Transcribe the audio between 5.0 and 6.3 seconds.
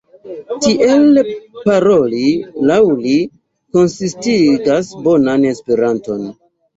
"bonan" Esperanton.